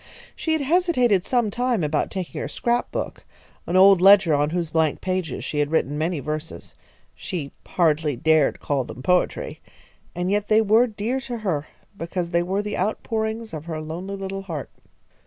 [0.35, 3.23] She had hesitated some time about taking her scrap book,
[3.67, 6.73] an old ledger on whose blank pages she had written many verses.
[7.13, 9.61] She hardly dared call them poetry,
[10.15, 14.15] and yet they were dear to her, because they were the outpourings of her lonely
[14.15, 14.71] little heart.